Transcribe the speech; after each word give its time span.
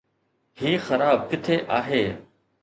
هي 0.61 0.71
خراب 0.87 1.19
ڪٿي 1.31 1.57
آهي؟ 1.79 2.03